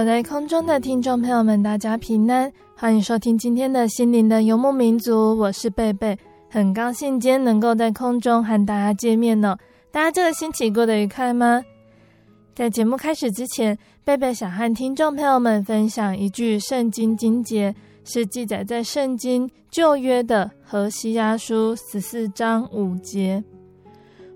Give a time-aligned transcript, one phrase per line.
[0.00, 6.16] 所在空中的听众朋友们，大家平安，欢迎收听今天的心灵的游牧民族，我是贝贝，
[6.48, 9.54] 很高兴今天能够在空中和大家见面呢。
[9.90, 11.62] 大家这个星期过得愉快吗？
[12.54, 23.44] 在节目开始之前，贝贝想和听众朋友们分享一句圣经经节，是记载在圣经旧约的何西阿书十四章五节：“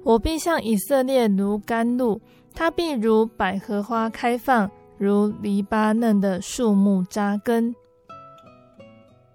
[0.05, 2.21] 我必向以色列如甘露，
[2.53, 7.75] 他必如百合花开放。”如黎巴嫩的树木扎根。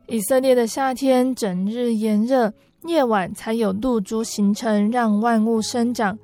[0.07, 2.51] 以色列的夏天整日炎热，
[2.85, 6.17] 夜晚才有露珠形成，让万物生长。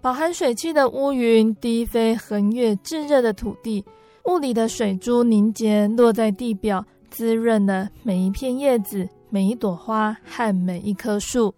[0.00, 3.84] 饱含水汽的乌云低飞，横越炙热的土地，
[4.24, 11.54] 雾里的水珠凝结，落在地表，滋润了每一片叶子、每一朵花和每一棵树。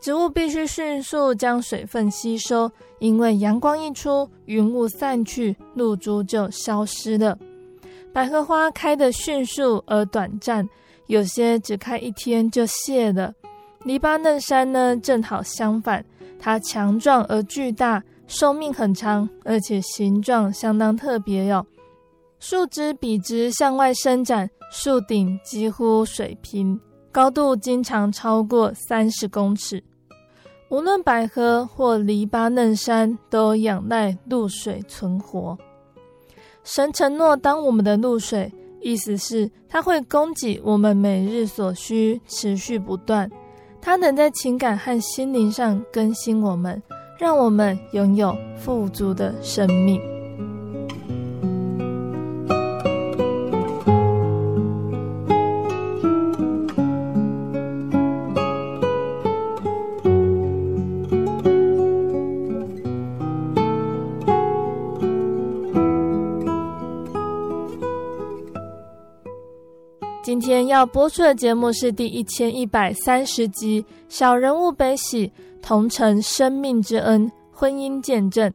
[0.00, 2.70] 植物必须迅速将水分吸收，
[3.00, 7.36] 因为阳光一出，云雾散去，露珠就消失了。
[8.12, 10.68] 百合花开得迅速而短暂，
[11.06, 13.34] 有些只开一天就谢了。
[13.82, 16.04] 黎巴嫩山呢，正好相反，
[16.38, 21.66] 它强壮而巨大，寿命很长，而且形状相当特别哟。
[22.38, 26.78] 树枝笔直向外伸展，树顶几乎水平。
[27.16, 29.82] 高度经常超过三十公尺。
[30.68, 35.56] 无论百合或黎巴嫩山，都仰赖露水存活。
[36.62, 43.30] 神承诺当我们的露水，意思是它会供给我们每日所需，持续不断。
[43.80, 46.82] 它能在情感和心灵上更新我们，
[47.18, 50.15] 让我们拥有富足的生命。
[70.76, 75.32] 要播出的节目是第一千一百三十集《小人物悲喜，
[75.62, 78.52] 同承生命之恩》婚姻见证。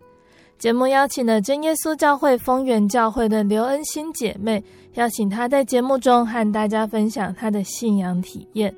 [0.59, 8.71] 节目邀请了真耶稣教会丰源教会的刘恩心姐妹，邀请她在节目中和大家分享她的信仰体验。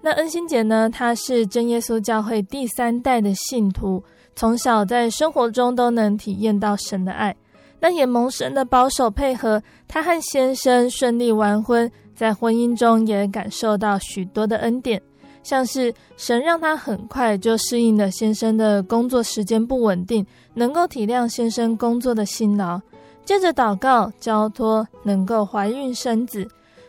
[0.00, 4.02] 那恩心姐呢，她是真耶稣教会第三代的信徒，
[4.34, 7.36] 从小在生活中都能体验到神的爱。
[7.80, 11.92] 那也蒙神的保守配合，她和先生顺利完婚。
[12.14, 15.00] 在婚姻中也感受到许多的恩典，
[15.42, 20.24] 像是神让她很快就适应了先生的工作时间不稳定，
[20.54, 22.80] 能够体谅先生工作的辛劳，
[23.24, 26.46] 接着祷告交托，能够怀孕生子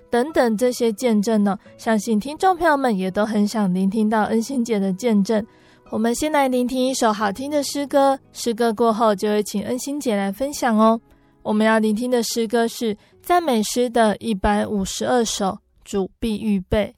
[0.09, 5.43] 等等这些见证呢，相信听众朋友们也都很想聆听到恩心姐的见证。
[5.89, 10.99] 我们先来聆听一首好听的诗歌，诗歌过后就会请恩心姐来分享哦。
[11.43, 16.93] 我们要聆听的诗歌是赞美诗的一百五十二首，主必预备。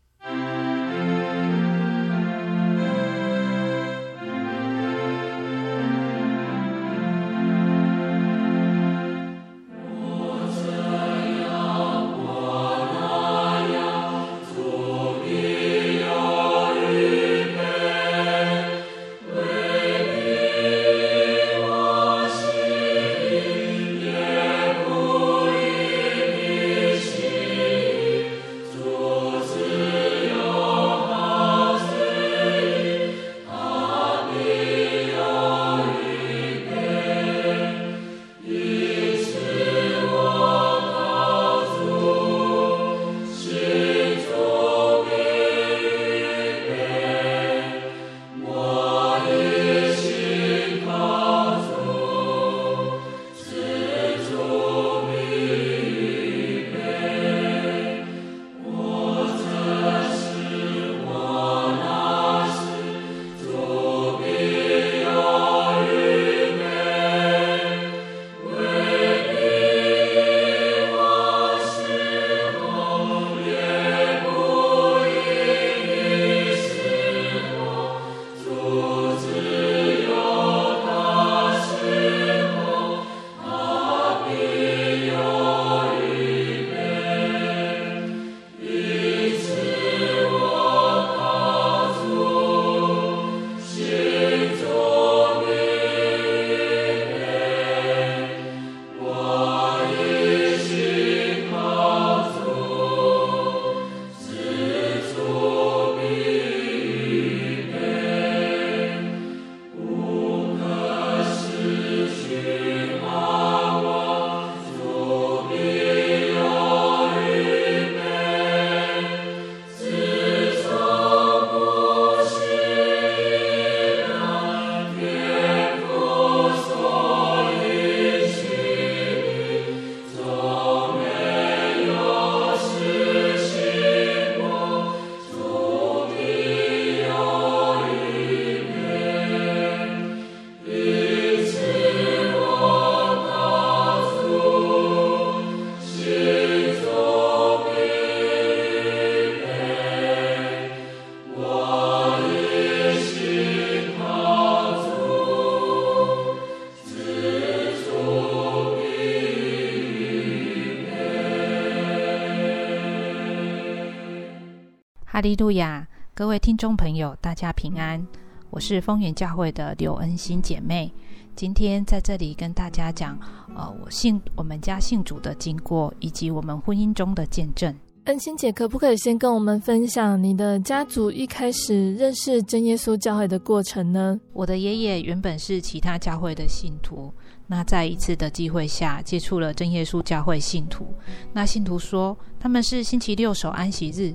[165.22, 165.88] 利路亚！
[166.14, 168.06] 各位听众朋友，大家平安。
[168.50, 170.92] 我是丰源教会的刘恩心姐妹，
[171.36, 173.18] 今天在这里跟大家讲，
[173.56, 177.74] 呃，我信我们家信主的经过，以及我们婚姻中的见证。
[178.06, 184.20] 恩心姐，可不可以先跟我们分享你的家族一开始认识真耶稣教会的过程呢？
[184.32, 187.12] 我的爷爷原本是其他教会的信徒，
[187.48, 190.86] 那在一次的机会下接触了真耶稣教会信徒。
[191.34, 194.14] 那信徒说他们是星期六守安息日，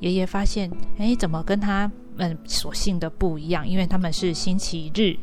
[0.00, 3.66] 爷爷发现，诶，怎么跟他们所信的不一样？
[3.66, 5.16] 因为他们是星期日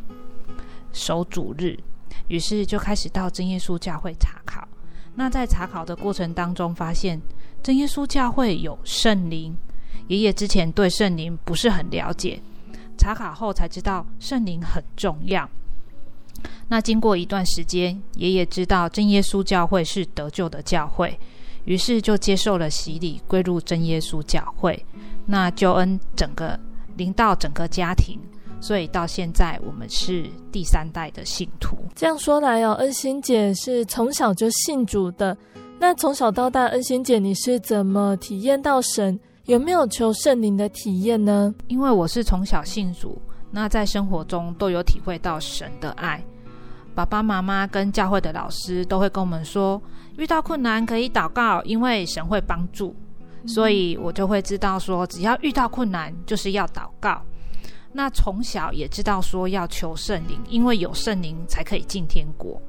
[0.94, 1.78] 守主日，
[2.28, 4.68] 于是就开始到真耶稣教会查考。
[5.16, 7.22] 那在查考的过程当中，发现。
[7.64, 9.56] 真耶稣教会有圣灵，
[10.08, 12.42] 爷爷之前对圣灵不是很了解，
[12.98, 15.48] 查考后才知道圣灵很重要。
[16.70, 21.20] 那经过一段时间，爷爷知道真耶稣教会是得救的教会，
[21.66, 24.86] 于是就接受了洗礼，归入真耶稣教会。
[25.26, 26.60] 那救恩整个
[26.98, 28.20] 临到整个家庭，
[28.60, 31.78] 所以到现在我们是第三代的信徒。
[31.96, 35.38] 这样说来哦，恩心姐是从小就信主的。
[35.80, 39.20] 那从小到大，恩心姐你是怎么体验到神？
[39.46, 41.54] 有没有求圣灵的体验呢？
[41.68, 43.20] 因为我是从小信主，
[43.50, 46.24] 那在生活中都有体会到神的爱。
[46.94, 49.82] 爸爸妈妈跟教会的老师都会跟我们说，
[50.18, 52.96] 遇到困难可以祷告，因为神会帮助。
[53.48, 57.22] 所以我就会知道说，只要遇到困难就是要祷告。
[57.92, 62.62] 那从小也知道说要求圣灵，因为有圣灵才可以进天国。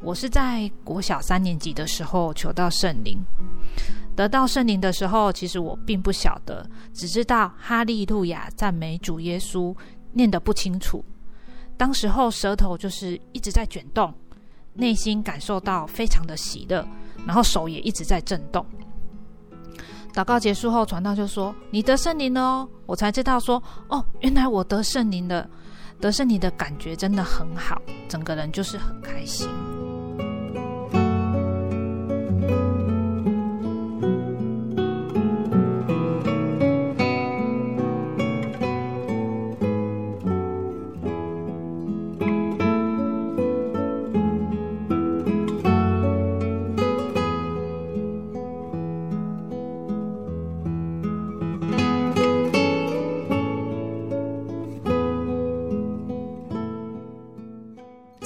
[0.00, 3.22] 我是在国小三年级的时候求到圣灵，
[4.16, 9.76] 得到圣灵的时候，其实我并不晓得，只知道哈利路亚赞美主耶稣，
[10.12, 11.04] 念得不清楚。
[11.76, 14.12] 当时候舌头就是一直在卷动，
[14.74, 16.86] 内心感受到非常的喜乐，
[17.26, 18.64] 然后手也一直在震动。
[20.12, 25.48] 祷告结束后，传道就说：“你得圣灵了哦！”我才知道说：“哦，原来我得圣灵的，
[26.00, 29.48] 得圣灵的感觉真的很好，整个人就是很开心。”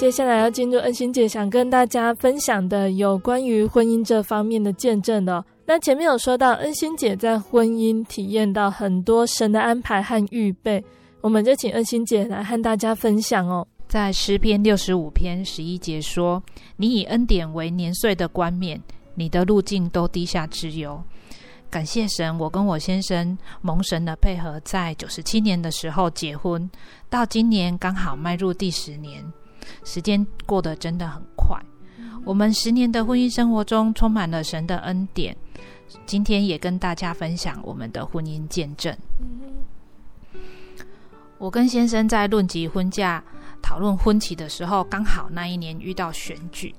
[0.05, 5.43] 接下来要进入恩心姐想跟大家分享的有关于婚姻这方面的见证哦。
[5.65, 10.85] 那前面有说到恩心姐在婚姻体验到很多神的安排和预备，
[11.23, 13.67] 我们就请恩心姐来和大家分享哦。
[13.89, 16.43] 在诗篇六十五篇十一节说
[16.77, 18.79] ：“你以恩典为年岁的冠冕，
[19.15, 21.03] 你的路径都低下之油。”
[21.73, 26.71] 感谢神，我跟我先生蒙神的配合，在九十七年的时候结婚，
[27.09, 29.25] 到今年刚好迈入第十年。
[29.85, 31.61] 时间过得真的很快，
[32.25, 35.37] 我们十年的婚姻生活中充满了神的恩典。
[36.07, 38.97] 今天也跟大家分享我们的婚姻见证。
[41.39, 43.23] 我跟先生在论及婚嫁、
[43.63, 46.75] 讨论婚期的时候，刚好那一年遇到选举，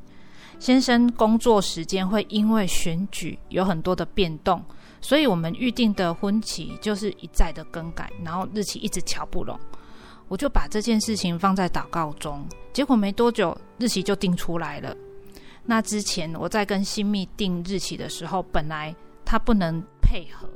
[0.60, 4.62] 先生工作时间会因为选举有很多的变动，
[5.00, 9.58] 所以我们预定的婚期就是一再的更改，然后日期一直瞧不拢。
[10.28, 14.96] 我就把这件事情放在祷告中，结果没多久日期就定出来了。
[15.64, 20.48] 那之前我在跟新密定日期的时候，本来他不能配合，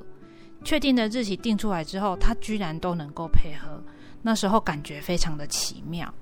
[0.63, 3.81] 确定的日期定出来之后，他居然都能够配合。
[4.21, 6.13] 那时候感觉非常的奇妙。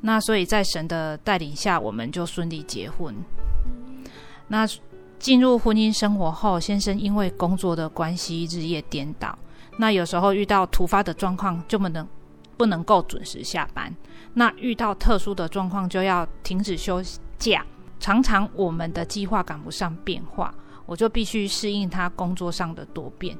[0.00, 3.14] 那所以在神的带领下，我们就顺利结婚。
[4.48, 4.68] 那
[5.18, 9.36] 进入婚姻生活后，先生因为工作的关系日夜颠倒，
[9.78, 12.06] 那有时候遇到突发的状况就不能。
[12.56, 13.94] 不能够准时下班，
[14.34, 17.02] 那遇到特殊的状况就要停止休
[17.38, 17.64] 假。
[17.98, 23.36] 常常我们的计划赶不上变化，我就必须适应他工作上的多变。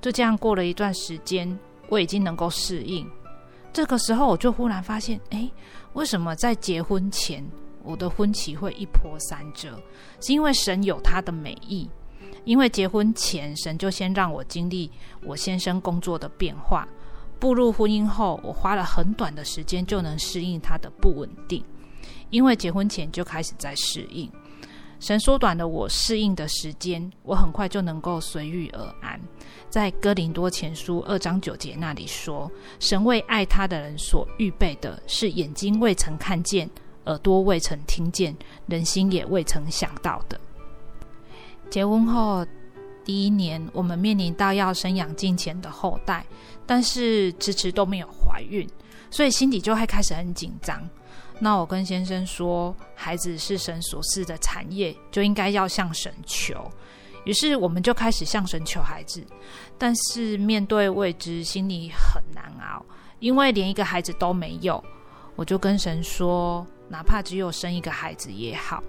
[0.00, 1.58] 就这样过了一段时间，
[1.88, 3.08] 我已经能够适应。
[3.72, 5.50] 这个时候，我就忽然发现，诶，
[5.92, 7.44] 为什么在结婚前
[7.82, 9.78] 我的婚期会一波三折？
[10.20, 11.88] 是因为神有他的美意。
[12.44, 14.90] 因为结婚前，神就先让我经历
[15.22, 16.88] 我先生工作的变化。
[17.38, 21.64] 步入婚姻后，我花了很短的时间就能适应他的不稳定，
[22.30, 24.30] 因为结婚前就开始在适应。
[25.00, 29.20] 神缩短了我适应的时间，我很快就能够随遇而安。
[29.70, 36.68] 在哥林多前书二章九节那里说：“神为爱他的人所预备的是眼睛未曾看见，
[37.04, 40.40] 耳朵未曾听见，人心也未曾想到的。”
[41.70, 42.44] 结婚后。
[43.04, 46.26] 第一年，我们面临到要生养金钱的后代，
[46.68, 48.68] 但是迟迟都没有怀孕，
[49.10, 50.86] 所以心里就会开始很紧张。
[51.40, 56.70] 那我跟先生说，孩子是神所赐的产业，就应该要向神求。
[57.24, 59.24] 于是我们就开始向神求孩子，
[59.78, 62.84] 但是面对未知，心里很难熬，
[63.18, 64.84] 因为连一个孩子都没有。
[65.36, 68.82] 我就跟神说，哪怕只有生一个孩子也好。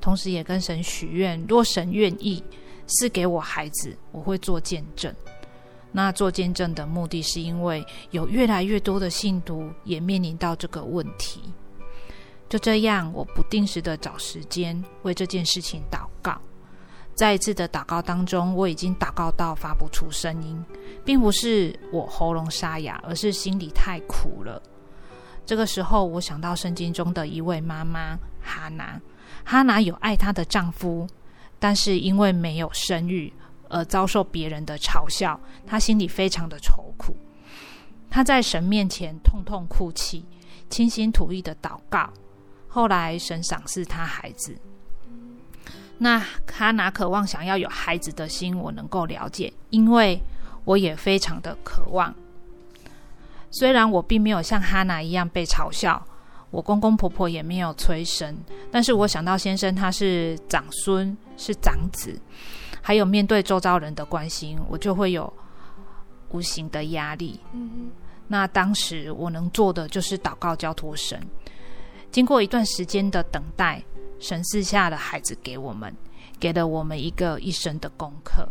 [0.00, 2.42] 同时也跟神许愿，若神愿意
[2.86, 5.12] 赐给我孩子，我会做见证。
[5.92, 11.42] 那做见证的目的是因为有越来越多的信徒也面临到这个问题。
[12.48, 16.40] 就这样，我不定时的找时间为这件事情祷告。
[17.14, 20.62] 在一次的祷告当中，我已经祷告到发不出声音，
[21.04, 24.62] 并不是我喉咙沙哑，而是心里太苦了。
[25.46, 29.00] 这个时候，我想到圣经中的一位妈妈哈拿。
[29.44, 31.06] 哈拿有爱她的丈夫，
[31.58, 33.32] 但是因为没有生育
[33.68, 37.16] 而遭受别人的嘲笑，他心里非常的愁苦。
[38.08, 40.24] 他在神面前痛痛哭泣，
[40.70, 42.12] 倾心吐意的祷告。
[42.68, 44.56] 后来神赏赐他孩子。
[45.98, 50.20] 那哈拿渴望想要有孩子的心，我能够了解，因为
[50.64, 52.14] 我也非常的渴望。
[53.50, 56.06] 虽然我并没有像哈拿一样被嘲笑。
[56.52, 58.34] 我公公婆婆也没有催生，
[58.70, 62.18] 但是我想到先生他是长孙，是长子，
[62.86, 65.32] 还有面对周遭人的关心，我就会有
[66.30, 67.40] 无形的压力。
[67.52, 67.90] 嗯哼。
[68.28, 71.20] 那当时我能做的就是祷告交托神。
[72.12, 73.82] 经过一段时间的等待，
[74.20, 75.92] 神赐下了孩子给我们，
[76.38, 78.48] 给了我们一个一生的功课。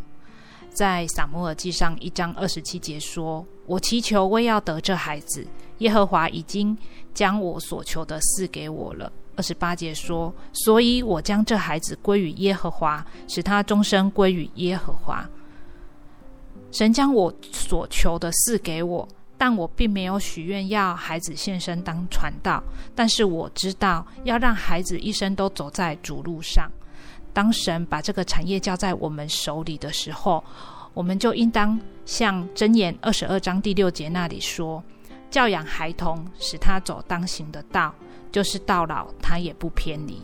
[0.69, 6.77] 在撒母耳记上一章二十七节说：“我祈求为要得这孩子，耶和华已经
[7.13, 15.27] 将我所求的赐给我了。”二十八节说：“所以我将这孩子归于耶和华，使他终身归于耶和华。”
[16.71, 22.61] 神将我所求的赐给我，但我并没有许愿要孩子献身当传道。
[22.93, 26.69] 但是我知道要让孩子一生都走在主路上。
[27.31, 30.43] 当神把这个产业交在我们手里的时候，
[30.93, 34.83] 我们就应当像箴言二十二章第六节那里说
[35.29, 37.93] ：“教养孩童，使他走当行的道，
[38.35, 40.19] 就是到老他也不偏离。”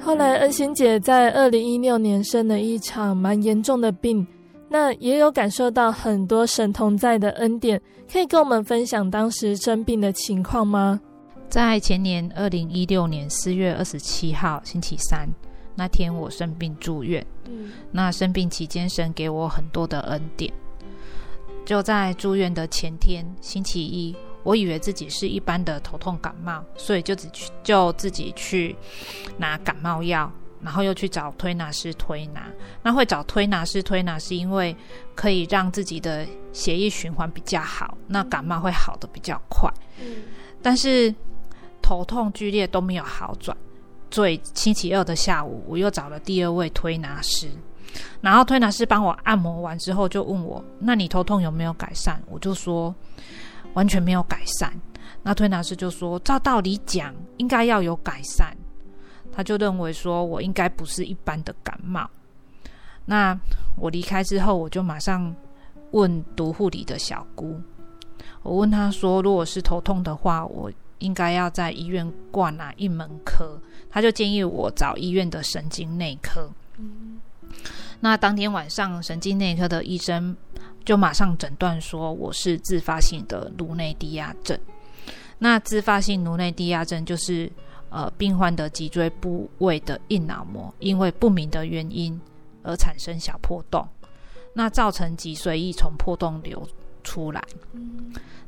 [0.00, 4.26] 后来，恩心姐在二零一六年生了一场蛮严重的病，
[4.68, 11.00] 那也有感受到很多神同在的恩典，可以跟我们分享当时生病的情况吗？
[11.48, 15.26] 在前年二零一六年四月二十七号星期三
[15.74, 17.24] 那天，我生病住院。
[17.46, 20.52] 嗯，那生病期间，神给我很多的恩典。
[21.64, 24.14] 就在住院的前天，星期一。
[24.44, 28.74] 我以为自己是一般的头痛感冒，所以就只去就自己去
[29.36, 30.30] 拿感冒药，
[30.62, 32.46] 然后又去找推拿师推拿。
[32.82, 34.76] 那会找推拿师推拿，是因为
[35.14, 39.72] 可以让自己的血液循环比较好，那感冒会好的比较快。
[40.00, 40.16] 嗯。
[40.62, 41.14] 但是
[41.80, 43.56] 头痛剧烈都没有好转，
[44.10, 47.48] 所以星期二的下午，我又找了第二位推拿师，
[48.20, 52.94] 然后推拿师帮我按摩完之后，就问我：“那你头痛有没有改善？”我就说。
[53.74, 54.72] 完全没有改善，
[55.22, 58.56] 那推拿师就说：“照道理讲，应该要有改善。”
[59.38, 62.10] 他就认为说我应该不是一般的感冒。
[63.04, 63.38] 那
[63.76, 65.32] 我离开之后，我就马上
[65.92, 67.60] 问读护理的小姑，
[68.42, 73.56] 我问他说：“如果是头痛的话，我应该要在医院挂哪一门科？”
[73.88, 76.50] 他就建议我找医院的神经内科。
[76.78, 77.20] 嗯。
[78.00, 80.36] 那当天晚上，神经内科的医生。
[80.84, 84.58] 就马上诊断说我是自发性的颅内低压症。
[85.38, 87.52] 那自发性颅内低压症就是
[87.90, 92.20] 呃病患的脊椎部位的硬脑膜因为不明的原因
[92.62, 93.86] 而产生小破洞，
[94.52, 96.66] 那造成脊髓液从破洞流
[97.02, 97.42] 出来。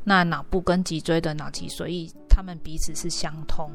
[0.05, 3.71] 那脑部跟脊椎的脑脊髓液，它们彼此是相通。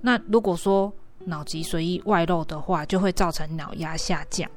[0.00, 0.92] 那如果说
[1.26, 4.50] 脑脊髓液外露的话，就会造成脑压下降。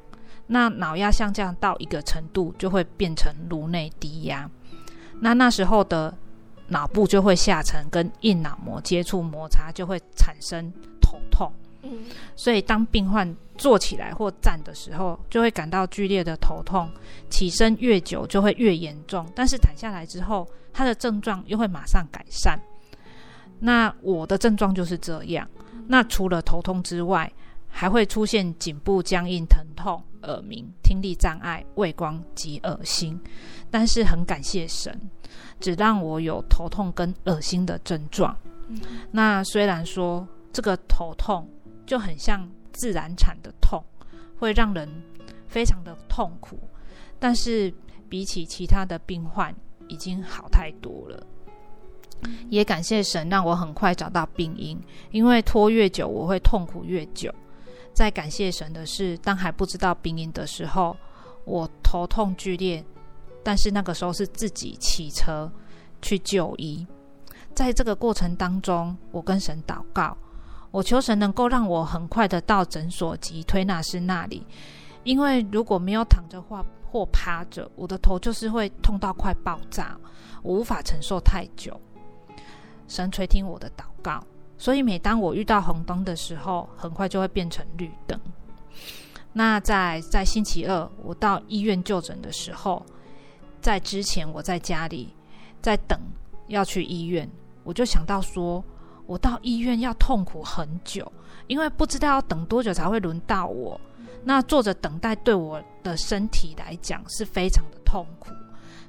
[0.46, 4.50] 那脑压下降到一个程度，就会变成颅内低压。
[5.20, 6.16] 那那时候的
[6.68, 11.50] 脑部就会下沉，跟硬脑膜接触摩擦，就会产生头痛。
[11.82, 12.04] 嗯，
[12.36, 16.90] 所以当病患坐起来或站的时候，就会感到剧烈的头痛。
[17.30, 19.26] 起身越久，就会越严重。
[19.34, 22.60] 但是躺下来之后，他的症状又会马上改善。
[23.60, 25.48] 那我的症状就是这样。
[25.86, 27.32] 那除了头痛之外，
[27.68, 33.18] 还会出现颈部僵硬、疼痛、耳鸣、听力障碍、畏光及恶心。
[33.70, 34.98] 但是很感谢神，
[35.60, 38.36] 只让我有头痛跟恶心的症状。
[39.10, 41.48] 那虽然说这个头痛
[41.86, 43.82] 就很像自然产的痛，
[44.38, 44.88] 会让人
[45.46, 46.58] 非常的痛苦，
[47.18, 47.72] 但是
[48.08, 49.54] 比起其他的病患，
[49.88, 51.26] 已经好太多了。
[52.50, 54.78] 也感谢神让我很快找到病因，
[55.12, 57.32] 因为拖越久，我会痛苦越久。
[57.94, 60.96] 再感谢神的是，当还不知道病因的时候，
[61.44, 62.84] 我头痛剧烈，
[63.48, 65.50] 但是那个时候是自己骑车
[66.02, 66.86] 去就医。
[67.54, 70.14] 在这个过程当中，我跟神祷告，
[70.70, 74.46] 我求神能够让我很快的到诊所及推拿师那里，
[75.02, 79.96] 因为如果没有躺着或或趴着，我的头就是会痛到快爆炸，
[80.42, 81.80] 我无法承受太久。
[82.86, 84.22] 神垂听我的祷告，
[84.58, 88.20] 所以每当我遇到红灯的时候，很快就会变成绿灯。
[89.32, 92.84] 那在在星期二我到医院就诊的时候，
[93.60, 95.14] 在之前我在家里
[95.60, 95.98] 在等
[96.46, 97.28] 要去医院，
[97.64, 98.64] 我就想到说，
[99.06, 101.10] 我到医院要痛苦很久，
[101.46, 103.80] 因为不知道要等多久才会轮到我。
[104.24, 108.30] 那坐着等待对我的身体来讲是非常的痛苦。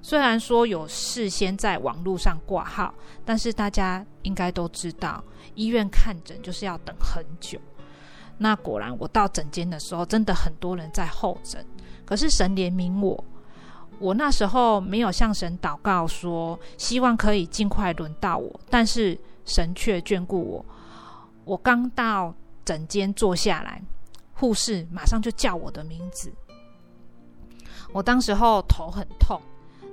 [0.02, 2.94] 虽然说有事先在网络上挂号，
[3.26, 5.24] 但是大家应该都知道，
[5.56, 7.60] 医院看诊就是要等很久。
[8.38, 11.66] 那果然，我到诊间的时候，真的很多人在候诊。
[12.06, 13.22] 可是神怜悯我，
[14.00, 20.66] 我那时候没有向神祷告说，希望可以尽快轮到我，但是神却眷顾我。
[21.46, 22.34] 我刚到
[22.66, 23.82] 诊间坐下来，
[24.34, 26.32] 护士马上就叫我的名字。
[27.92, 29.40] 我当时候头很痛。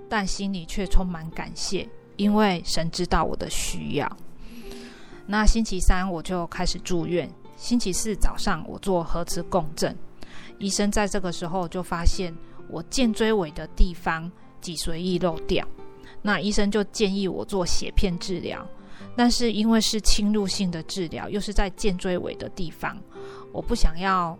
[0.08, 4.16] 但心里却充满感谢，因为神知道我的需要。
[5.26, 9.98] 那星期三我就开始住院，星期四早上我做核磁共振，
[10.60, 12.32] 医生在这个时候就发现
[12.68, 15.66] 我颈椎尾的地方脊髓液漏掉，
[16.22, 18.66] 那医生就建议我做血片治疗，
[19.16, 22.96] 但是因为是侵入性的治疗，又是在颈椎尾的地方，
[23.52, 24.36] 我不想要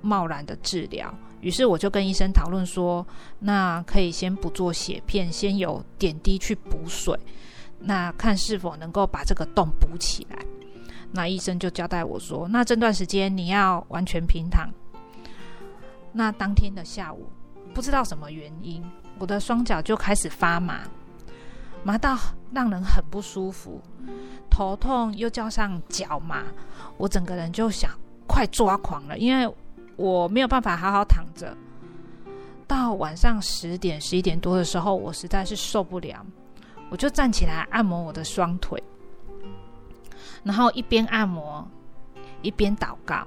[0.00, 1.12] 贸然的治疗。
[1.40, 3.06] 于是我就跟医生讨论说，
[3.38, 7.16] 那可以先不做血片，先有点滴去补水，
[7.78, 10.38] 那看是否能够把这个洞补起来。
[11.12, 14.68] 那医生就交代我说，那这段时间你要完全平躺。
[16.12, 17.26] 那当天的下午，
[17.78, 18.84] 不知道什么原因，
[19.20, 20.80] 我的双脚就开始发麻，
[21.84, 22.18] 麻到
[22.52, 23.80] 让人很不舒服，
[24.50, 26.42] 头痛又加上脚麻，
[26.96, 27.88] 我整个人就想
[28.26, 29.48] 快抓狂了，因为。
[29.94, 31.56] 我没有办法好好躺着，
[32.68, 36.26] 到晚上十点、十一点多的时候，我实在是受不了，
[36.88, 38.82] 我就站起来按摩我的双腿，
[40.42, 41.64] 然后一边按摩
[42.42, 43.24] 一边祷告，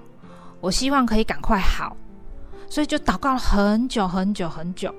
[0.60, 1.96] 我希望可以赶快好，
[2.72, 4.96] 所以就祷告了很久很久很久。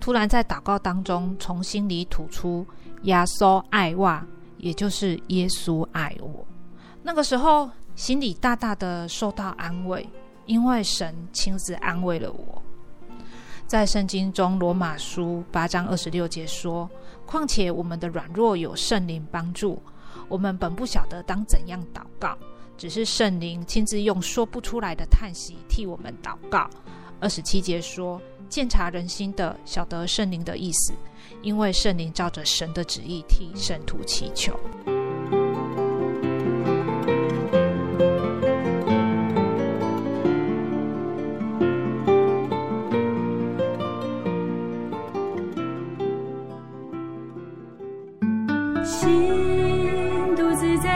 [0.00, 2.66] 突然在祷告当中，从心里吐出
[3.04, 4.18] “耶稣爱我”，
[4.56, 6.46] 也就是耶稣爱我。
[7.02, 10.08] 那个时候，心里大大的受到安慰。
[10.46, 12.62] 因为神亲自安慰了我，
[13.66, 16.88] 在圣经中罗马书八章二十六节说
[17.24, 19.82] ：“况且我们的软弱有圣灵帮助，
[20.28, 22.36] 我们本不晓得当怎样祷告，
[22.76, 26.68] 只是圣灵亲自用说不出来的叹息替我们祷告。”
[27.20, 30.92] 二十七节说：“鉴察人心的，晓得圣灵的意思，
[31.42, 34.58] 因为圣灵照着神的旨意替圣徒祈求。”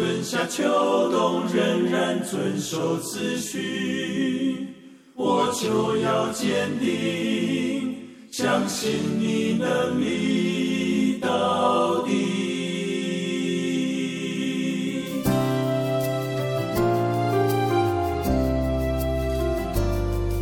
[0.00, 0.62] 春夏秋
[1.10, 4.66] 冬仍然遵守次序，
[5.14, 7.98] 我就要坚定，
[8.32, 11.18] 相信你能力。
[11.20, 12.14] 到底。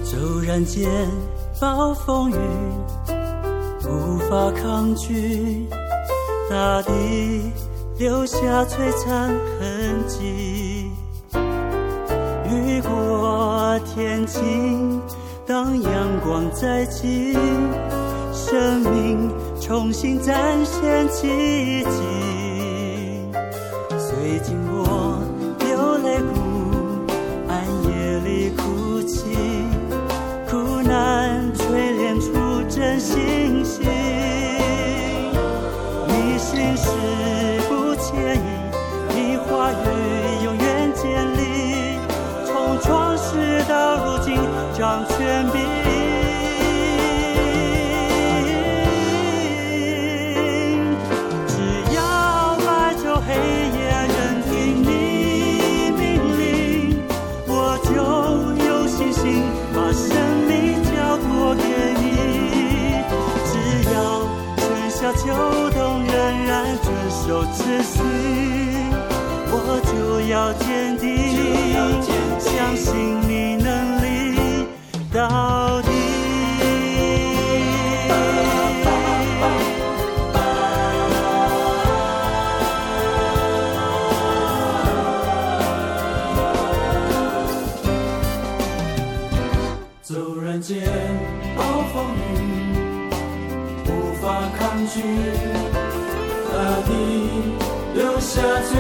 [0.04, 0.88] 骤然间，
[1.60, 2.36] 暴风雨
[3.88, 5.66] 无法抗拒，
[6.48, 6.92] 大地
[7.98, 10.88] 留下璀璨痕迹。
[12.48, 15.00] 雨过天晴，
[15.44, 15.92] 当阳
[16.24, 17.36] 光再起，
[18.32, 19.28] 生命
[19.60, 22.00] 重新展现奇迹。
[23.98, 25.18] 虽经过
[25.58, 26.38] 流泪谷，
[27.48, 29.24] 暗夜里哭泣，
[30.48, 32.30] 苦难锤炼出
[32.68, 33.97] 真信心。
[44.78, 45.58] 掌权柄，
[51.48, 51.52] 只
[51.96, 51.98] 要
[52.64, 53.34] 白昼黑
[53.76, 54.48] 夜任凭
[54.80, 54.88] 你
[55.98, 56.00] 命
[56.38, 56.40] 令，
[57.48, 57.50] 我
[57.82, 57.90] 就
[58.64, 59.42] 有信心
[59.74, 60.06] 把生
[60.46, 61.62] 命交托给
[61.98, 62.06] 你。
[63.50, 63.52] 只
[63.92, 63.96] 要
[64.58, 65.26] 春夏秋
[65.72, 66.14] 冬仍
[66.46, 67.96] 然遵守秩序，
[69.50, 69.54] 我
[69.90, 69.90] 就
[70.28, 70.54] 要。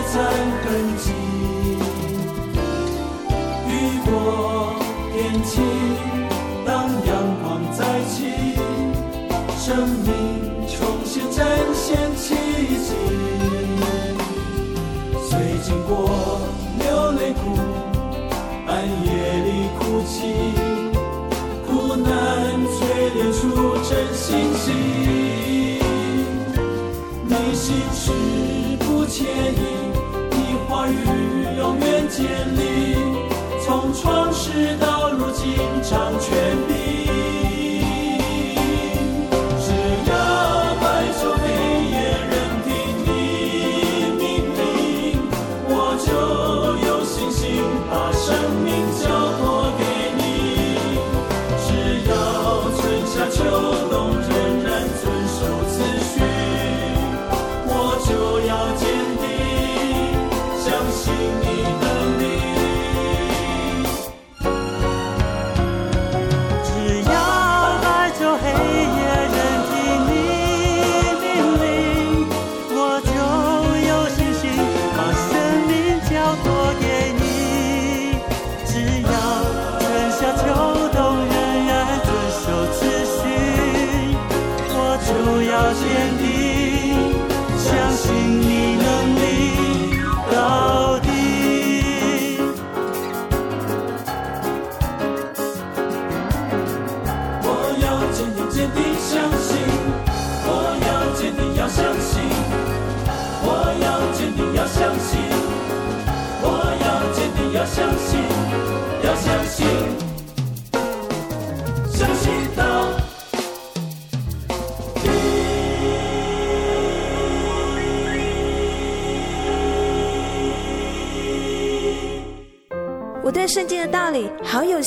[0.08, 0.16] 下璀璨
[0.64, 0.66] 痕
[0.96, 1.12] 迹。
[3.68, 3.70] 雨
[4.06, 4.10] 过
[5.12, 5.62] 天晴，
[6.64, 7.10] 当阳
[7.42, 8.16] 光再起，
[9.58, 10.08] 生命
[61.08, 61.47] 圣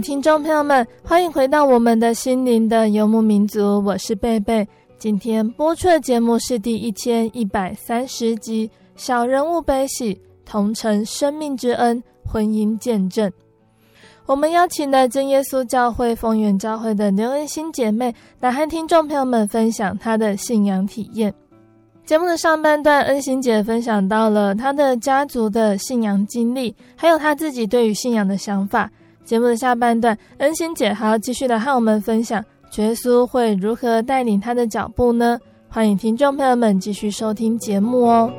[0.00, 4.66] 听众朋友们，欢迎回到我们的心灵的游牧民族，我是贝贝。
[4.98, 13.28] 今天播出的节目是第一千一百三十集《小人物悲喜，同承生命之恩，婚姻见证》。
[14.26, 21.32] 我们邀请了真耶稣教会丰原教会的刘恩心姐妹来和听众朋友们分享她的信仰体验。
[22.06, 28.90] 节目的上半段，恩心姐分享到了她的家族的信仰经历，还有她自己对于信仰的想法。
[29.32, 32.44] 节目的下半段，恩心姐还要继续的和我们分享，
[32.76, 35.38] 耶稣会如何带领她的脚步呢？
[35.70, 38.30] 欢迎听众朋友们继续收听节目哦。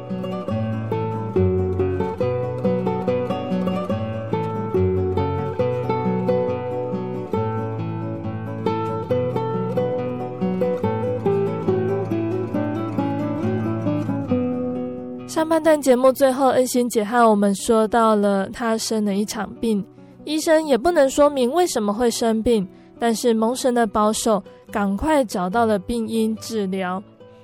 [15.28, 19.84] 上半段节目最后，恩心姐和我们说到了她生了一场病。
[20.26, 22.68] 医生也不能说明为什么会生病，
[23.00, 27.02] 但是蒙神的保守，赶快找到了病因治疗。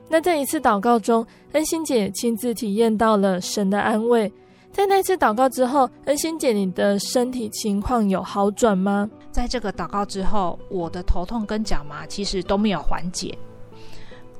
[0.08, 4.32] 那在一次祷告中，恩心姐亲自体验到了神的安慰。
[4.72, 9.10] 在那次祷告之后，恩心姐，你的身体情况有好转吗？
[9.32, 13.38] 在这个祷告之后，我的头痛跟脚麻其实都没有缓解，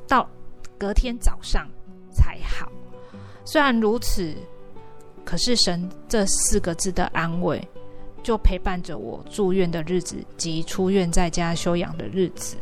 [0.08, 0.28] 到
[0.78, 1.68] 隔天早上
[2.12, 2.72] 才好。
[3.44, 4.34] 虽然如此，
[5.26, 7.62] 可是神这四个字的安慰。
[8.24, 12.58] 就陪伴着我住院的日子及出院在家休养的日子。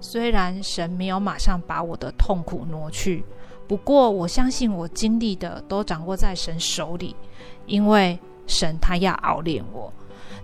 [0.00, 3.24] 虽然神没有马上把我的痛苦挪去，
[3.66, 7.16] 不过我相信我经历的都掌握在神手里，
[7.66, 9.92] 因为神他要熬炼我。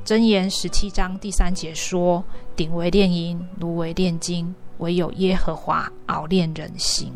[0.02, 2.24] 箴言十七章第三节说
[2.56, 7.12] ：“鼎为炼银，炉为炼金，唯有耶和华熬炼人心。”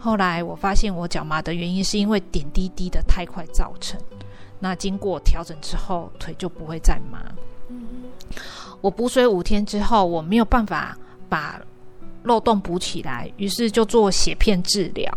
[0.00, 4.00] 后来我发现我脚麻的原因是因为点滴滴的太快造成。
[4.60, 7.20] 那经过调整之后，腿就不会再麻。
[8.80, 10.96] 我补水五天之后，我没有办法
[11.28, 11.60] 把
[12.22, 15.16] 漏洞补起来，于是就做血片治疗。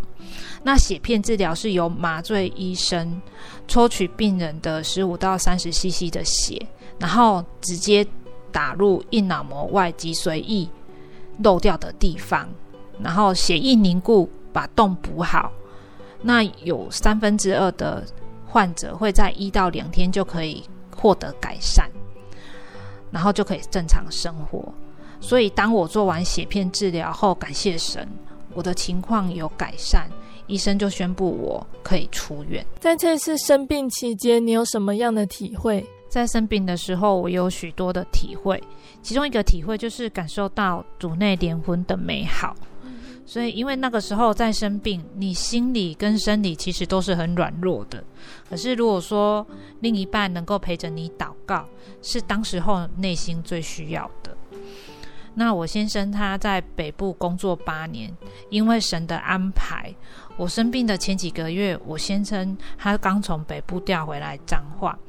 [0.63, 3.19] 那血片治疗是由麻醉医生
[3.67, 6.65] 抽取病人的十五到三十 CC 的血，
[6.99, 8.05] 然后直接
[8.51, 10.67] 打入硬脑膜外脊髓液
[11.43, 12.47] 漏掉的地方，
[13.01, 15.51] 然后血液凝固，把洞补好。
[16.21, 18.03] 那有三分之二的。
[18.51, 20.61] 患者会在一到两天就可以
[20.93, 21.89] 获得改善，
[23.09, 24.61] 然后就可以正常生活。
[25.21, 28.05] 所以，当我做完血片治疗后，感谢神，
[28.53, 30.09] 我的情况有改善，
[30.47, 32.65] 医生就宣布我可以出院。
[32.79, 35.85] 在这次生病期间，你有什么样的体会？
[36.09, 38.61] 在生病的时候，我有许多的体会，
[39.01, 42.53] 其中一个体会就是感受到主内联婚的美好。
[43.25, 48.03] 所以，因为那个时候在生病，你心理跟生理其实都是很软弱的。
[48.49, 49.45] 可是，如果说
[49.79, 51.65] 另一半能够陪着你祷告，
[52.01, 54.35] 是当时候内心最需要的。
[55.33, 58.13] 那我先生他在北部工作八年，
[58.49, 59.95] 因为神的安排，
[60.35, 64.99] 我生病的前几个月，我先生他刚从北部调回来彰化。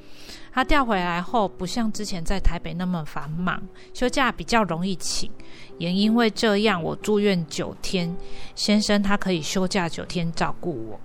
[0.53, 3.61] 他调回来后，不像之前在台北那么繁忙，
[3.95, 5.31] 休假比较容易请。
[5.79, 8.15] 也因为这样，我住院九天，
[8.55, 11.01] 先生他可以休假九天照顾我。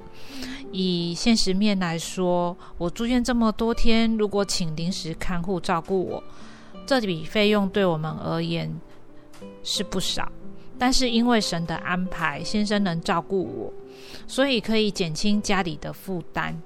[0.74, 6.24] 以现实面来说，我住院这么多天，如果请临时看护照顾我，
[6.86, 8.70] 这笔费用对我们而言
[9.64, 10.30] 是不少。
[10.78, 13.74] 但是因为神的安排，先生能照顾我，
[14.28, 16.62] 所以可以减轻家里的负担。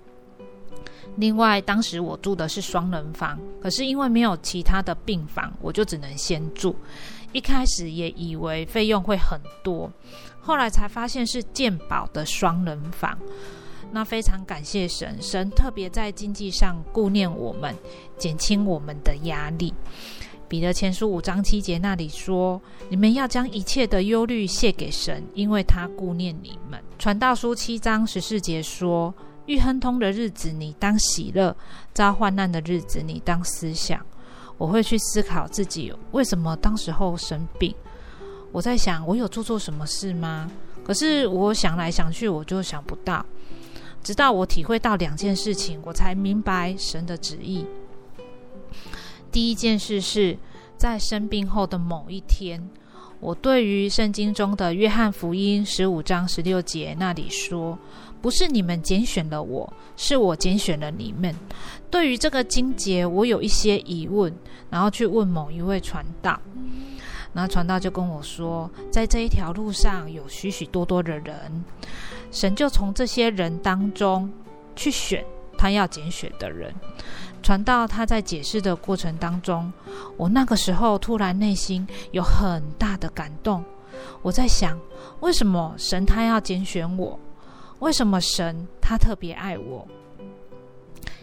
[1.17, 6.75] 另外，当时我住的是双人房，可是因为没有其他的病房，我就只能先住。
[7.33, 9.91] 一开始也以为费用会很多，
[10.41, 13.17] 后来才发现是健保的双人房。
[13.91, 17.75] 那非常感谢神，神特别在经济上顾念我们，
[18.17, 19.73] 减轻我们的压力。
[20.47, 29.13] 彼得前书五章七节那里说：“你们要将一切的忧虑卸给神，因为他顾念你们。”传道书七章十四节说。
[29.51, 31.53] 遇亨通的日子，你当喜乐；
[31.93, 33.99] 遭患难的日子，你当思想。
[34.57, 37.75] 我会去思考自己为什么当时候生病。
[38.53, 40.49] 我在想，我有做错什么事吗？
[40.85, 43.25] 可是我想来想去，我就想不到。
[44.01, 47.65] 直到我体会到两件事情，我才明白神的旨意。
[49.31, 50.37] 第一件事是
[50.77, 52.69] 在生病后的某一天，
[53.21, 57.77] 我对于圣经中的约翰福音十五章十六节那里说
[58.19, 61.33] ：“不是你们拣选了我，是我拣选了你们。”
[61.91, 64.33] 对于这个经节，我有一些疑问，
[64.71, 66.39] 然后去问某一位传道，
[67.31, 71.63] 然后传道就跟我说，在这一条路上有许许多多的人，
[72.31, 74.33] 神就从这些人当中
[74.75, 75.23] 去选
[75.55, 76.73] 他要拣选的人。
[77.51, 79.73] 传道他在解释的过程当中，
[80.15, 83.61] 我那个时候突然内心有很大的感动。
[84.21, 84.79] 我在想，
[85.19, 87.19] 为什么神他要拣选我？
[87.79, 89.85] 为什么神他特别爱我，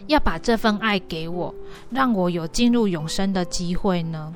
[0.05, 1.51] 要把这份爱给我，
[1.89, 4.31] 让我有进入永生的机会呢？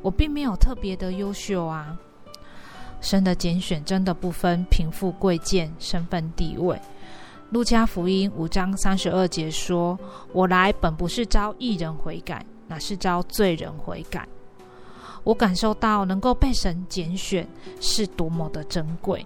[0.00, 1.98] 我并没有特别的优秀啊。
[3.02, 6.80] 神的拣选真的不分贫富贵贱、身份地位。
[7.50, 9.96] 路加福音五章三十二节说
[10.34, 14.26] ：“我来本不是招义人悔改，乃是招罪人悔改。”
[15.22, 17.46] 我感受到能够被神拣选
[17.80, 19.24] 是多么的珍贵。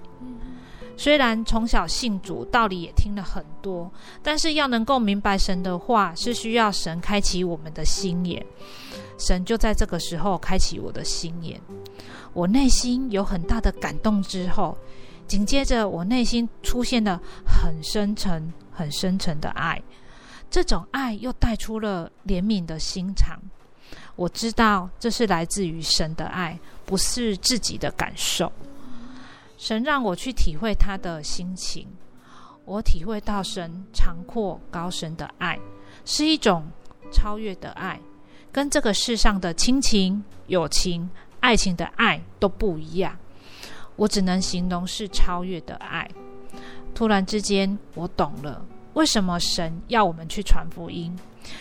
[0.99, 3.91] 虽然从小信主，道理也听了很多，
[4.23, 8.45] 但是要能够明白神的话，是需要神开启我们的心眼。
[9.17, 11.59] 神就在这个时候开启我的心眼，
[12.35, 14.77] 我内心有很大的感动之后。
[15.31, 19.81] 紧接着，我内心出现了很深沉、很深沉的爱，
[20.51, 23.41] 这种爱又带出了怜悯的心肠。
[24.17, 28.53] 我知道这是来自于神的爱，不是自己的感受。
[29.57, 31.87] 神让我去体会他的心情，
[32.65, 35.57] 我体会到神长阔高深的爱，
[36.05, 36.69] 是一种
[37.13, 38.01] 超越的爱，
[38.51, 43.17] 跟这个世上的亲情、友情、爱情的爱都不一样。
[44.01, 46.09] 我只能形容是超越的爱。
[46.95, 51.15] 突然之间，我懂了为什么神要我们去传福音，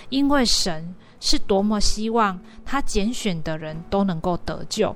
[0.08, 4.95] 因为神是多么希望他拣选的人都能够得救。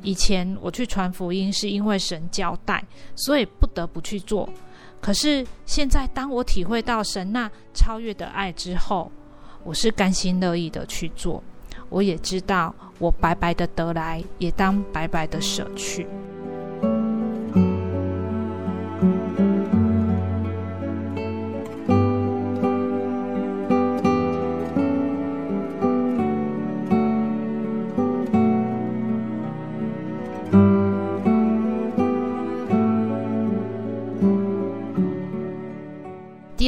[0.00, 2.82] 以前我去传福音是因为神交代，
[3.14, 4.48] 所以不得不去做。
[4.98, 9.12] 可是现在，当我体会到神那超越的爱之后，
[9.62, 11.42] 我是甘心乐意的去做。
[11.90, 16.06] 我也知道，我白白的得来，也当白白的舍去。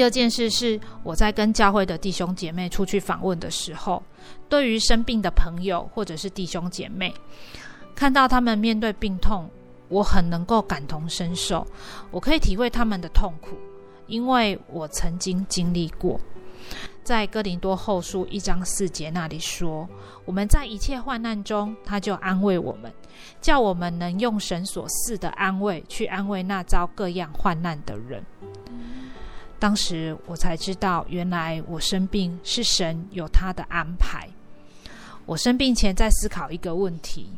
[0.02, 4.02] 第二件事是，我在跟教会的弟兄姐妹出去访问的时候，
[4.48, 7.14] 对于生病的朋友或者是弟兄姐妹，
[7.94, 9.48] 看到他们面对病痛，
[9.88, 11.64] 我很能够感同身受，
[12.10, 13.56] 我可以体会他们的痛苦，
[14.08, 16.18] 因为我曾经经历过。
[17.04, 19.88] 在哥林多后书一章四节那里说，
[20.24, 22.92] 我们在一切患难中，他就安慰我们，
[23.40, 28.24] 叫我们能用神所赐的安慰去安慰那遭各样患难的人。
[29.62, 34.28] 当时我才知道，原来我生病是神有他的安排。
[35.24, 37.30] 我生病前在思考一个问题，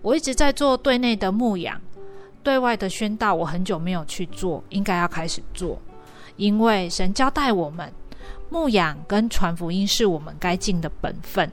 [0.00, 1.78] 我一直在做对内的牧养，
[2.42, 5.78] 对外的宣道我很久没有去做，应该要开始做，
[6.36, 7.92] 因为神交代我们
[8.48, 11.52] 牧养跟传福音是我们该尽的本分。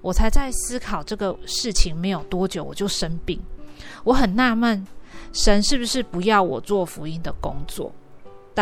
[0.00, 3.40] 我才在思考这个事情没有多久，我就生病。
[4.02, 4.84] 我很纳闷，
[5.32, 7.92] 神是不是不要我做福音的工作？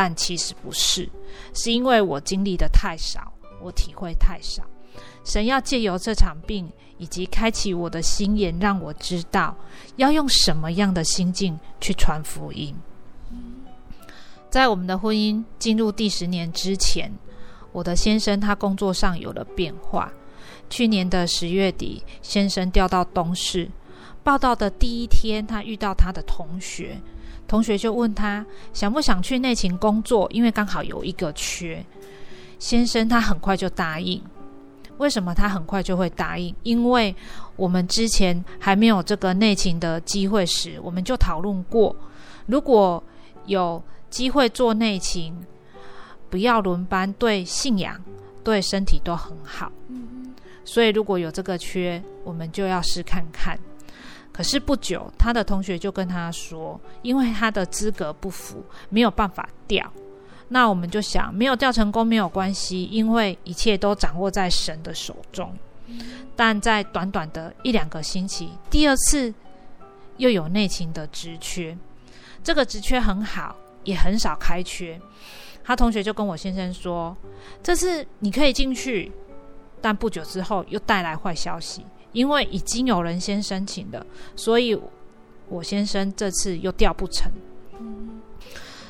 [0.01, 1.11] 但其实不是，
[1.53, 4.63] 是因为我经历的太少，我体会太少。
[5.25, 9.57] 神要借由这场病，以及开启我的心眼，让我知道
[9.97, 12.73] 要用什么样的心境去传福音。
[14.49, 17.13] 在我们的婚姻进入第十年之前，
[17.73, 20.13] 我的先生他工作上有了变化。
[20.71, 23.69] 去年的十月底，先生调到东市，
[24.23, 27.01] 报道的第一天，他遇到他的同学。
[27.49, 31.85] 同学就问他想不想去内勤工作，因为刚好有一个缺。
[32.61, 34.23] 先生他很快就答应。
[34.99, 36.55] 为什么他很快就会答应？
[36.65, 37.15] 因为
[37.57, 41.95] 我们之前还没有这个内勤的机会时，我们就讨论过，
[42.47, 43.03] 如果
[43.47, 43.81] 有
[44.11, 45.33] 机会做内勤，
[46.29, 47.99] 不要轮班，对信仰、
[48.43, 49.71] 对身体都很好。
[50.65, 53.57] 所以如果有这个缺，我们就要试看看。
[54.39, 59.93] 可是不久，他的同学就跟他说，因为他的资格不符，没有办法调。
[60.47, 65.53] 那我们就想，没有调成功没有关系，因为一切都掌握在神的手中。
[66.37, 69.35] 但在短短的一两个星期，第二次
[70.19, 71.77] 又有内勤的职缺，
[72.45, 75.01] 这个职缺很好，也很少开缺。
[75.65, 77.17] 他同学就跟我先生说
[77.61, 79.11] ：“这次你可以进去。”
[79.83, 84.05] 但不久之后又带来坏消息，因为已经有人先申请了，
[84.35, 84.79] 所以
[85.49, 87.31] 我先生这次又调不成。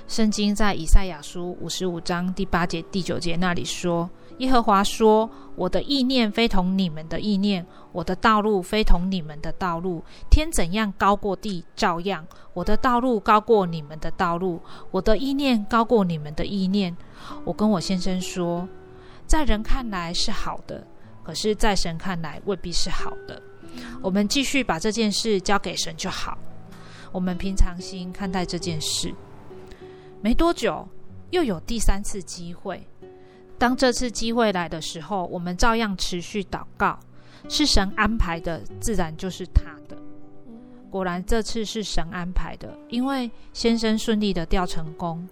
[0.07, 4.09] 圣经在以赛亚书五十五章第八节、第九节那里说
[4.39, 10.03] ：“耶和华说，我的意念非同你们的意念，我的道路非同你们的道路。
[10.31, 16.97] 天怎样高过地，照样我的道路高过你们的道路，我的意念高过你们的意念。”
[17.45, 18.67] 我跟我先生说，
[19.27, 20.87] 在人看来是好的，
[21.29, 23.39] 可是在神看来未必是好的。
[24.01, 26.39] 我们继续把这件事交给神就好。
[27.13, 29.15] 我们平常心看待这件事。
[30.23, 30.89] 没多久，
[31.29, 32.83] 又有第三次机会。
[33.59, 36.99] 当这次机会来的时候，我们照样持续祷告。
[37.47, 39.99] 是神安排的，自然就是他的。
[40.89, 45.29] 果然，这次是神安排的，因为先生顺利的调成功，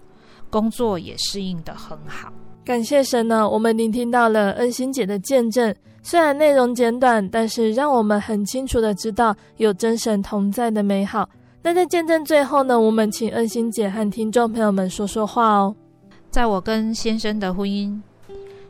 [0.51, 2.31] 工作也适应得很好。
[2.63, 5.73] 感谢神呢，我们聆听到了恩心姐的见证，
[6.09, 11.29] 虽然内容简短，但是让我们很清楚的知道有真神同在的美好。
[11.61, 15.75] 那在见证最后呢，我们请恩心姐和听众朋友们说说话哦。
[16.31, 17.99] 在我跟先生的婚姻、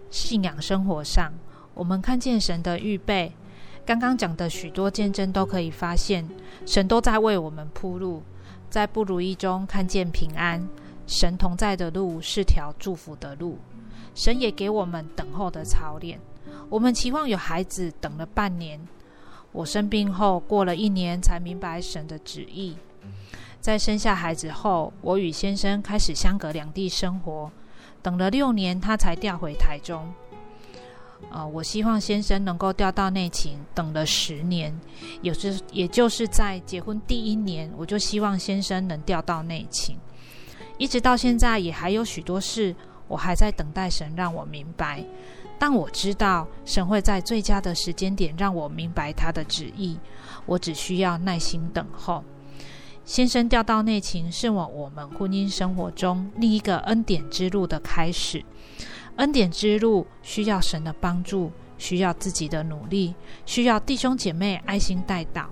[0.10, 1.32] 信仰生活上，
[1.76, 3.32] 我们看见神的预备。
[3.86, 6.28] 刚刚讲的许多见证都可以发现，
[6.66, 8.24] 神都在为我们铺路，
[8.68, 10.68] 在不如意中看见平安。
[11.06, 13.60] 神同在的路是条祝福的路，
[14.16, 16.20] 神也给我们等候的操练。
[16.70, 18.80] 我们期望有孩子，等了半年。
[19.52, 22.76] 我生病后过了一年，才明白神的旨意。
[23.60, 27.52] 在生下孩子后，我与先生开始相隔两地生活，
[28.02, 30.14] 等了六年，他才调回台中。
[31.32, 34.74] 呃，我希望先生能够调到内勤，等了十年，
[35.22, 39.98] 也是也就是在结婚第一年，我就希望先生能调到内勤，
[40.78, 42.76] 一直到现在，也还有许多事，
[43.08, 45.04] 我还在等待神让我明白。
[45.60, 49.98] 但我知道神会在最佳的时间点让我明白他的旨意，
[50.46, 52.24] 我只需要耐心等候。
[53.06, 58.44] 先生调到内勤是我我们婚姻生活中另一个恩典之路的开始。
[59.16, 65.50] 恩典之路需要神的帮助，需要自己的努力，需要弟兄姐妹爱心带导。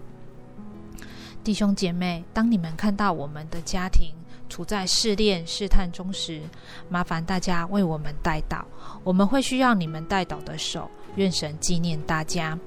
[1.43, 4.13] 弟兄姐妹，当你们看到我们的家庭，
[4.49, 6.41] 处在试炼、试探中时，
[6.89, 8.63] 麻烦大家为我们带祷。
[9.03, 10.89] 我们会需要你们带祷的手。
[11.15, 12.57] 愿神纪念大家。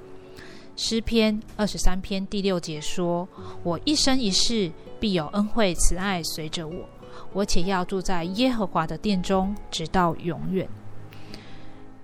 [0.74, 3.28] 诗篇二十三篇第六节说
[3.62, 6.88] ：“我一生一世必有恩惠慈爱随着我，
[7.32, 10.68] 我且要住在耶和华的殿中，直到永远。”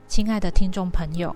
[0.07, 1.35] 亲爱的听众朋友，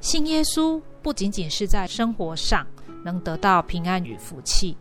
[0.00, 2.66] 信耶稣不仅仅是在生活上
[3.02, 4.76] 能得到平安与福气。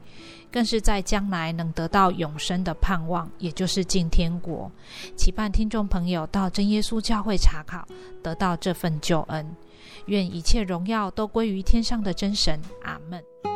[0.54, 4.72] 更是在将来能得到永生的盼望，也就是进天国。
[5.18, 7.84] 期盼听众朋友到真耶稣教会查考，
[8.22, 9.44] 得到这份救恩。
[10.06, 12.62] 愿一切荣耀都归于天上的真神。
[12.84, 13.53] 阿门。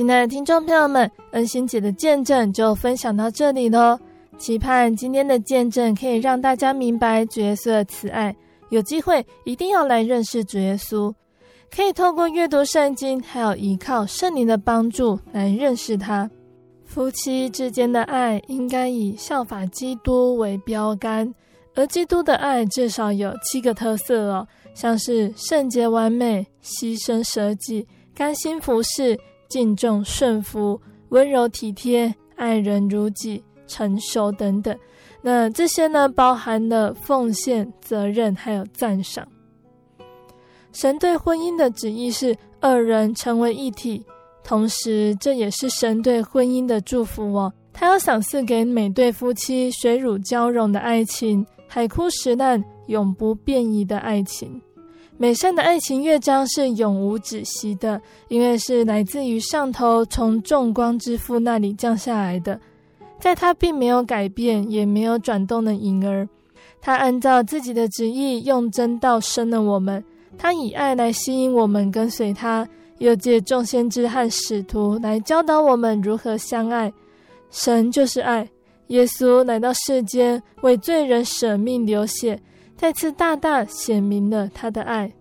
[0.00, 4.00] 亲爱的听众朋友们，恩心姐的见证就分享到这里喽。
[4.38, 8.34] 期盼今天的见证可以让大家明白主耶稣的慈爱，
[8.70, 11.12] 有机会一定要来认识主耶稣。
[11.70, 16.30] 可以透过阅读圣经，还有依靠圣灵的帮助来认识他。
[16.86, 21.30] 夫妻之间的爱应该以效法基督为标杆，
[21.74, 29.20] 而基督的爱至少有七个特色哦，像是圣洁完美、牺牲舍己、甘心服侍。
[29.50, 30.80] 敬重、顺服、
[31.10, 34.74] 温柔体贴、爱人如己、成熟等等，
[35.20, 39.26] 那这些呢，包含了奉献、责任，还有赞赏。
[40.72, 44.06] 神对婚姻的旨意是二人成为一体，
[44.44, 47.52] 同时这也是神对婚姻的祝福哦。
[47.72, 54.60] 他要赏赐给每对夫妻水乳交融的爱情，海枯石烂、永不变移的爱情。
[55.22, 62.58] 美善的爱情乐章是永无止息的，因为是来自于上头从众光之父那里降下来的，
[63.18, 66.26] 在他并没有改变，也没有转动的影儿。
[66.80, 70.02] 他按照自己的旨意，用真道生了我们。
[70.38, 72.66] 他以爱来吸引我们跟随他，
[72.96, 76.90] 又借众先知和使徒来教导我们如何相爱。
[77.50, 78.48] 神就是爱，
[78.86, 82.40] 耶稣来到世间为罪人舍命流血。
[82.80, 85.12] 再次大大显明了他的爱，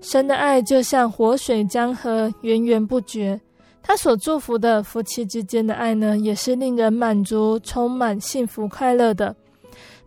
[0.00, 3.38] 神的爱就像活水江河，源源不绝。
[3.82, 9.36] 他所祝福的夫妻之间的爱呢，也是令人满足、充满幸福快乐的，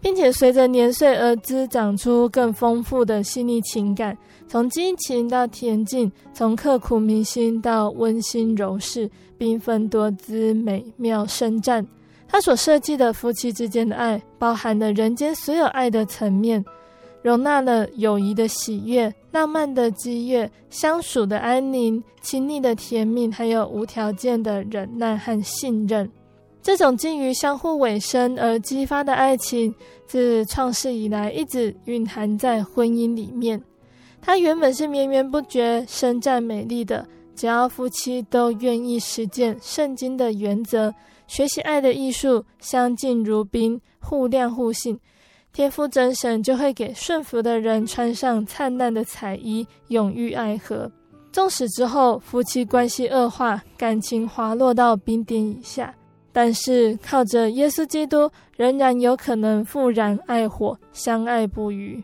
[0.01, 11.86] 并且随着年岁而滋长出更丰富的细腻情感，从激情到恬静，从刻骨铭心到温馨柔适，缤纷多姿、美妙深湛。
[12.28, 16.66] 他所设计的夫妻之间的爱，包含了人间所有爱的层面。
[17.26, 26.07] 容纳了友谊的喜悦、浪漫的激越、相处的安宁、亲昵的甜蜜，还有无条件的忍耐和信任。
[26.61, 29.73] 这种基于相互委身而激发的爱情，
[30.05, 33.59] 自创世以来一直蕴含在婚姻里面。
[34.21, 37.07] 它原本是绵绵不绝、深湛美丽的。
[37.36, 40.93] 只要夫妻都愿意实践圣经的原则，
[41.26, 44.99] 学习爱的艺术，相敬如宾，互谅互信。
[45.56, 50.91] 天父真神就会给顺服的人穿上灿烂的彩衣，永浴爱河。
[51.32, 55.95] 纵使之后夫妻关系恶化，感情滑落到冰点以下，
[56.34, 62.03] 但是靠着耶稣基督，仍然有可能复燃爱火，相爱不渝。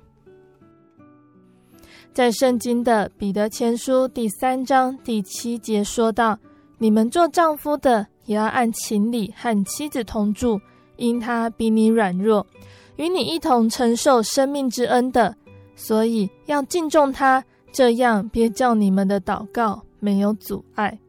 [2.13, 6.39] 在圣经的彼得前书第三章第七节说道
[6.79, 10.57] ：“你们做丈夫的，也要按情理和妻子同住，
[10.95, 12.47] 因她比你软弱。”
[13.01, 15.35] 与你一同承受生命之恩的，
[15.75, 20.99] 所以要敬重他，这样别叫你们的祷告没有阻碍。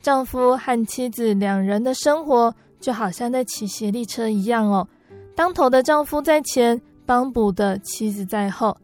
[0.00, 4.88] 丈夫和妻子两人的生活就好像在骑协力车一样哦，
[5.34, 8.74] 当头的丈夫在前，帮补的妻子在后。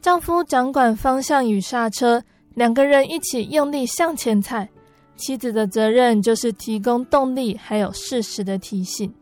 [0.00, 2.22] 丈夫掌管方向与刹车，
[2.54, 4.68] 两个人一起用力向前踩。
[5.16, 9.12] 妻子的责任就是提供动力，还有适时的提醒。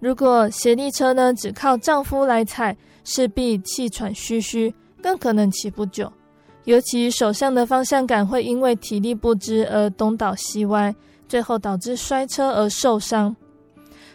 [0.00, 6.10] 如果协力车呢，只靠丈夫来踩，势必气喘吁吁，更可能骑不久。
[6.64, 10.94] 尤其手上的方向感会因为体力不支而东倒西歪，
[11.28, 13.34] 最后导致摔车而受伤。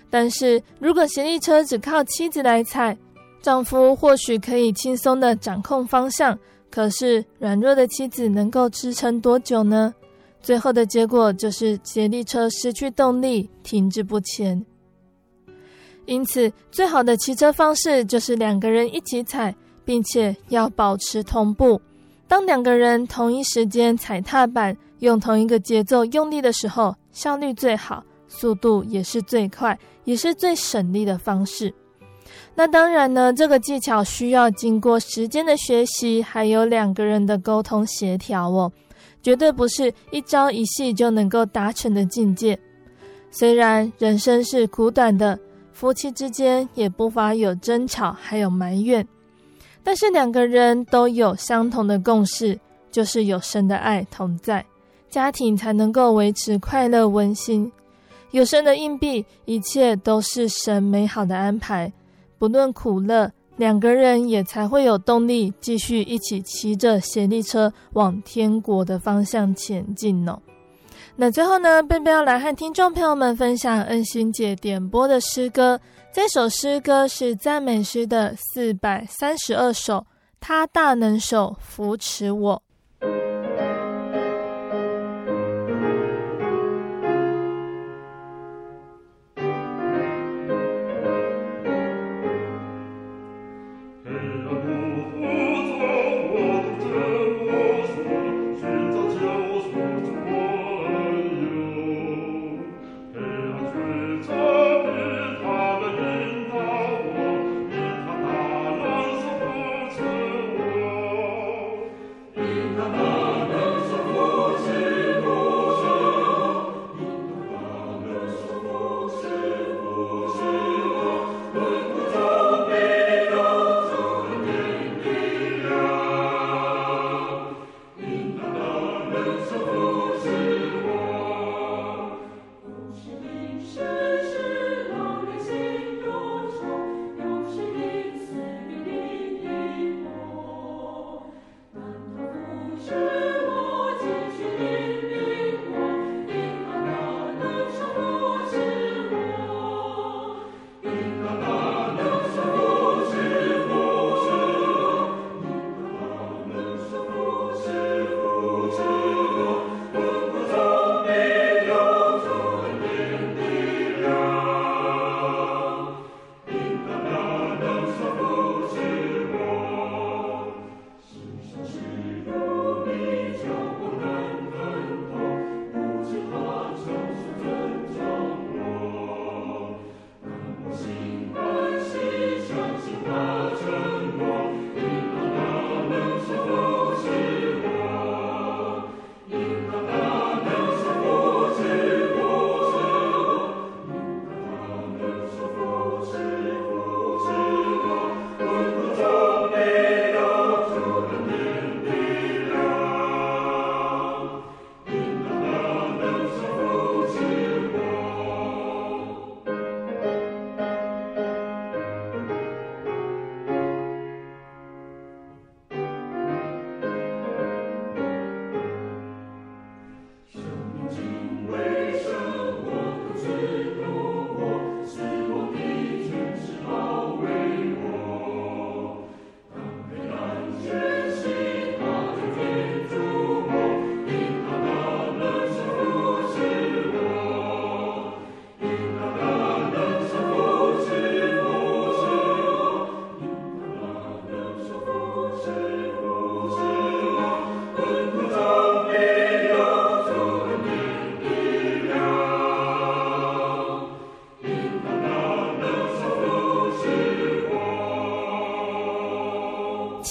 [0.09, 2.97] 但是如果协力车只靠妻子来踩，
[3.41, 6.37] 丈夫或许可以轻松地掌控方向，
[6.71, 9.93] 可是软弱的妻子能够支撑多久呢？
[10.41, 14.63] 最后的结果就是协力车失去动力，停滞不前。
[16.05, 21.81] 因此，最好的骑车方式就是两个人一起踩，并且要保持同步。
[22.27, 31.73] 当两个人同一时间踩踏板，用同一个节奏用力的时候，效率最好，速度也是最快，也是最省力的方式。
[32.53, 38.71] 那当然呢，这个技巧需要经过时间的学习，还有两个人的沟通协调哦，
[39.21, 42.57] 绝对不是一朝一夕就能够达成的境界。
[43.31, 45.39] 虽然人生是苦短的。
[45.75, 49.05] 夫妻之间也不乏有争吵，还有埋怨，
[49.83, 52.57] 但是两个人都有相同的共识，
[52.89, 54.65] 就是有神的爱同在，
[55.09, 57.69] 家庭才能够维持快乐温馨。
[58.31, 61.91] 有神的硬币，一切都是神美好的安排。
[62.39, 70.41] 不论苦乐，两个人也才会有动力继续一起骑着协力车往天国的方向前进呢。
[71.17, 75.79] 那最后呢，贝贝要来和听众朋友们分享恩心姐点播的诗歌。
[76.11, 80.05] 这首诗歌是赞美诗的四百三十二首，
[80.41, 82.61] 他大能手扶持我。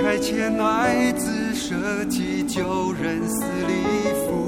[0.00, 3.82] 拆迁，爱子涉及，救人死里
[4.14, 4.47] 复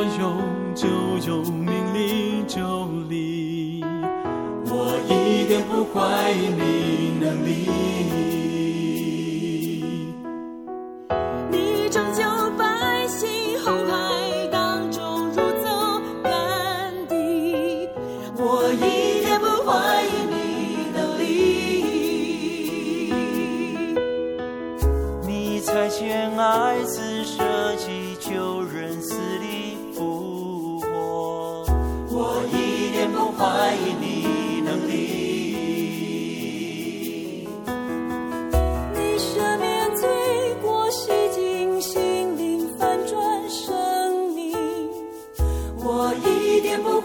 [0.00, 0.38] 我用
[0.76, 0.86] 就
[1.26, 3.82] 有名利，就离，
[4.70, 6.77] 我一点不怪你。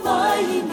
[0.03, 0.72] 洗礼。